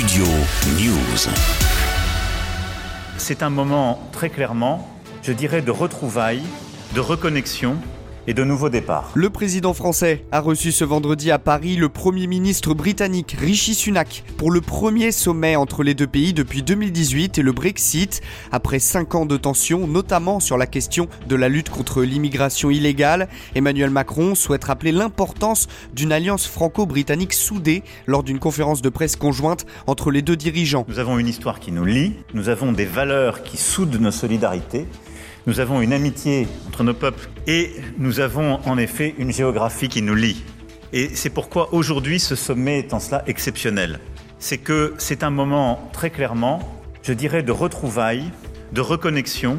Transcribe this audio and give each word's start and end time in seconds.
Studio 0.00 0.24
News. 0.78 1.28
C'est 3.18 3.42
un 3.42 3.50
moment 3.50 4.00
très 4.12 4.30
clairement, 4.30 4.88
je 5.22 5.30
dirais, 5.30 5.60
de 5.60 5.70
retrouvailles, 5.70 6.42
de 6.94 7.00
reconnexion 7.00 7.76
et 8.26 8.34
de 8.34 8.44
nouveaux 8.44 8.68
départs. 8.68 9.10
Le 9.14 9.30
président 9.30 9.74
français 9.74 10.24
a 10.32 10.40
reçu 10.40 10.72
ce 10.72 10.84
vendredi 10.84 11.30
à 11.30 11.38
Paris 11.38 11.76
le 11.76 11.88
Premier 11.88 12.26
ministre 12.26 12.74
britannique 12.74 13.36
Rishi 13.38 13.74
Sunak 13.74 14.24
pour 14.36 14.50
le 14.50 14.60
premier 14.60 15.12
sommet 15.12 15.56
entre 15.56 15.82
les 15.82 15.94
deux 15.94 16.06
pays 16.06 16.32
depuis 16.32 16.62
2018 16.62 17.38
et 17.38 17.42
le 17.42 17.52
Brexit, 17.52 18.20
après 18.52 18.78
cinq 18.78 19.14
ans 19.14 19.26
de 19.26 19.36
tensions, 19.36 19.86
notamment 19.86 20.40
sur 20.40 20.56
la 20.58 20.66
question 20.66 21.08
de 21.28 21.36
la 21.36 21.48
lutte 21.48 21.70
contre 21.70 22.02
l'immigration 22.02 22.70
illégale. 22.70 23.28
Emmanuel 23.54 23.90
Macron 23.90 24.34
souhaite 24.34 24.64
rappeler 24.64 24.92
l'importance 24.92 25.68
d'une 25.94 26.12
alliance 26.12 26.46
franco-britannique 26.46 27.32
soudée 27.32 27.82
lors 28.06 28.22
d'une 28.22 28.38
conférence 28.38 28.82
de 28.82 28.88
presse 28.88 29.16
conjointe 29.16 29.66
entre 29.86 30.10
les 30.10 30.22
deux 30.22 30.36
dirigeants. 30.36 30.84
Nous 30.88 30.98
avons 30.98 31.18
une 31.18 31.28
histoire 31.28 31.60
qui 31.60 31.72
nous 31.72 31.84
lie, 31.84 32.14
nous 32.34 32.48
avons 32.48 32.72
des 32.72 32.84
valeurs 32.84 33.42
qui 33.42 33.56
soudent 33.56 34.00
nos 34.00 34.10
solidarités. 34.10 34.86
Nous 35.46 35.58
avons 35.58 35.80
une 35.80 35.94
amitié 35.94 36.46
entre 36.68 36.84
nos 36.84 36.92
peuples 36.92 37.30
et 37.46 37.72
nous 37.96 38.20
avons 38.20 38.60
en 38.66 38.76
effet 38.76 39.14
une 39.18 39.32
géographie 39.32 39.88
qui 39.88 40.02
nous 40.02 40.14
lie. 40.14 40.44
Et 40.92 41.10
c'est 41.14 41.30
pourquoi 41.30 41.72
aujourd'hui 41.72 42.20
ce 42.20 42.34
sommet 42.34 42.80
est 42.80 42.92
en 42.92 43.00
cela 43.00 43.22
exceptionnel. 43.26 44.00
C'est 44.38 44.58
que 44.58 44.94
c'est 44.98 45.22
un 45.22 45.30
moment 45.30 45.88
très 45.94 46.10
clairement, 46.10 46.60
je 47.02 47.14
dirais, 47.14 47.42
de 47.42 47.52
retrouvailles, 47.52 48.30
de 48.72 48.82
reconnexion 48.82 49.58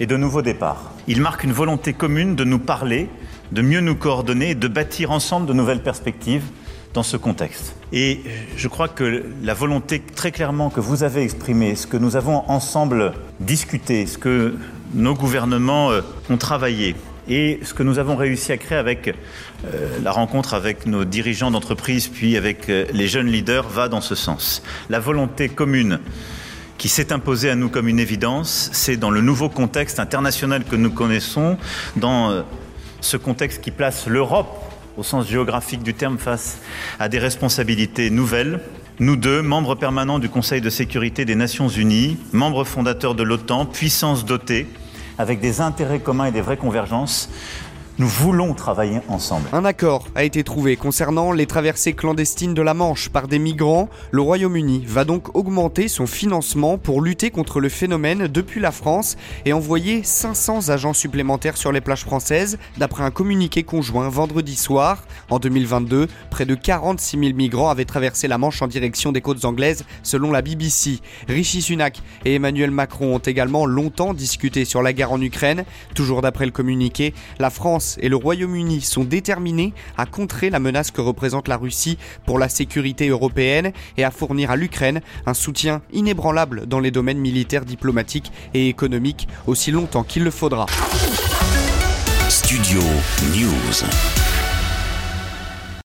et 0.00 0.06
de 0.06 0.18
nouveaux 0.18 0.42
départs. 0.42 0.92
Il 1.08 1.22
marque 1.22 1.44
une 1.44 1.52
volonté 1.52 1.94
commune 1.94 2.36
de 2.36 2.44
nous 2.44 2.58
parler, 2.58 3.08
de 3.52 3.62
mieux 3.62 3.80
nous 3.80 3.96
coordonner 3.96 4.54
de 4.54 4.68
bâtir 4.68 5.12
ensemble 5.12 5.46
de 5.46 5.54
nouvelles 5.54 5.82
perspectives 5.82 6.44
dans 6.92 7.02
ce 7.02 7.16
contexte. 7.16 7.74
Et 7.92 8.20
je 8.56 8.68
crois 8.68 8.88
que 8.88 9.24
la 9.42 9.54
volonté 9.54 10.00
très 10.00 10.30
clairement 10.30 10.68
que 10.68 10.80
vous 10.80 11.04
avez 11.04 11.22
exprimée, 11.22 11.74
ce 11.74 11.86
que 11.86 11.96
nous 11.96 12.16
avons 12.16 12.44
ensemble 12.50 13.14
discuté, 13.40 14.06
ce 14.06 14.18
que 14.18 14.56
nos 14.94 15.14
gouvernements 15.14 15.90
euh, 15.90 16.00
ont 16.30 16.36
travaillé, 16.36 16.94
et 17.28 17.60
ce 17.62 17.74
que 17.74 17.82
nous 17.82 17.98
avons 17.98 18.16
réussi 18.16 18.52
à 18.52 18.56
créer 18.56 18.78
avec 18.78 19.08
euh, 19.08 19.98
la 20.02 20.10
rencontre 20.10 20.54
avec 20.54 20.86
nos 20.86 21.04
dirigeants 21.04 21.50
d'entreprise, 21.50 22.08
puis 22.08 22.36
avec 22.36 22.68
euh, 22.68 22.86
les 22.92 23.08
jeunes 23.08 23.28
leaders, 23.28 23.68
va 23.68 23.88
dans 23.88 24.00
ce 24.00 24.14
sens. 24.14 24.62
La 24.90 25.00
volonté 25.00 25.48
commune 25.48 26.00
qui 26.78 26.88
s'est 26.88 27.12
imposée 27.12 27.48
à 27.48 27.54
nous 27.54 27.68
comme 27.68 27.88
une 27.88 28.00
évidence, 28.00 28.70
c'est 28.72 28.96
dans 28.96 29.10
le 29.10 29.20
nouveau 29.20 29.48
contexte 29.48 30.00
international 30.00 30.64
que 30.64 30.74
nous 30.74 30.90
connaissons, 30.90 31.56
dans 31.94 32.44
ce 33.00 33.16
contexte 33.16 33.60
qui 33.60 33.70
place 33.70 34.08
l'Europe 34.08 34.48
au 34.96 35.02
sens 35.02 35.28
géographique 35.28 35.82
du 35.82 35.94
terme, 35.94 36.18
face 36.18 36.58
à 36.98 37.08
des 37.08 37.18
responsabilités 37.18 38.10
nouvelles. 38.10 38.60
Nous 38.98 39.16
deux, 39.16 39.42
membres 39.42 39.74
permanents 39.74 40.18
du 40.18 40.28
Conseil 40.28 40.60
de 40.60 40.70
sécurité 40.70 41.24
des 41.24 41.34
Nations 41.34 41.68
Unies, 41.68 42.18
membres 42.32 42.64
fondateurs 42.64 43.14
de 43.14 43.22
l'OTAN, 43.22 43.64
puissance 43.64 44.24
dotée, 44.24 44.66
avec 45.22 45.40
des 45.40 45.60
intérêts 45.60 46.00
communs 46.00 46.26
et 46.26 46.32
des 46.32 46.40
vraies 46.40 46.56
convergences, 46.56 47.30
nous 47.98 48.08
voulons 48.08 48.54
travailler 48.54 49.00
ensemble. 49.08 49.48
Un 49.52 49.64
accord 49.64 50.06
a 50.14 50.24
été 50.24 50.42
trouvé 50.44 50.76
concernant 50.76 51.30
les 51.32 51.46
traversées 51.46 51.92
clandestines 51.92 52.54
de 52.54 52.62
la 52.62 52.72
Manche 52.72 53.10
par 53.10 53.28
des 53.28 53.38
migrants. 53.38 53.90
Le 54.10 54.22
Royaume-Uni 54.22 54.84
va 54.86 55.04
donc 55.04 55.36
augmenter 55.36 55.88
son 55.88 56.06
financement 56.06 56.78
pour 56.78 57.02
lutter 57.02 57.30
contre 57.30 57.60
le 57.60 57.68
phénomène 57.68 58.28
depuis 58.28 58.60
la 58.60 58.72
France 58.72 59.16
et 59.44 59.52
envoyer 59.52 60.02
500 60.02 60.70
agents 60.70 60.94
supplémentaires 60.94 61.58
sur 61.58 61.70
les 61.70 61.82
plages 61.82 62.04
françaises, 62.04 62.58
d'après 62.78 63.04
un 63.04 63.10
communiqué 63.10 63.62
conjoint 63.62 64.08
vendredi 64.08 64.56
soir. 64.56 65.04
En 65.28 65.38
2022, 65.38 66.08
près 66.30 66.46
de 66.46 66.54
46 66.54 67.18
000 67.18 67.32
migrants 67.34 67.68
avaient 67.68 67.84
traversé 67.84 68.26
la 68.26 68.38
Manche 68.38 68.62
en 68.62 68.68
direction 68.68 69.12
des 69.12 69.20
côtes 69.20 69.44
anglaises, 69.44 69.84
selon 70.02 70.30
la 70.30 70.40
BBC. 70.40 71.00
Rishi 71.28 71.60
Sunak 71.60 72.00
et 72.24 72.34
Emmanuel 72.34 72.70
Macron 72.70 73.16
ont 73.16 73.18
également 73.18 73.66
longtemps 73.66 74.14
discuté 74.14 74.64
sur 74.64 74.82
la 74.82 74.94
guerre 74.94 75.12
en 75.12 75.20
Ukraine. 75.20 75.64
Toujours 75.94 76.22
d'après 76.22 76.46
le 76.46 76.52
communiqué, 76.52 77.12
la 77.38 77.50
Et 78.00 78.08
le 78.08 78.16
Royaume-Uni 78.16 78.80
sont 78.80 79.04
déterminés 79.04 79.72
à 79.96 80.06
contrer 80.06 80.50
la 80.50 80.58
menace 80.58 80.90
que 80.90 81.00
représente 81.00 81.48
la 81.48 81.56
Russie 81.56 81.98
pour 82.26 82.38
la 82.38 82.48
sécurité 82.48 83.08
européenne 83.08 83.72
et 83.96 84.04
à 84.04 84.10
fournir 84.10 84.50
à 84.50 84.56
l'Ukraine 84.56 85.00
un 85.26 85.34
soutien 85.34 85.82
inébranlable 85.92 86.66
dans 86.66 86.80
les 86.80 86.90
domaines 86.90 87.18
militaires, 87.18 87.64
diplomatiques 87.64 88.32
et 88.54 88.68
économiques 88.68 89.28
aussi 89.46 89.70
longtemps 89.70 90.04
qu'il 90.04 90.24
le 90.24 90.30
faudra. 90.30 90.66
Studio 92.28 92.80
News. 93.34 94.41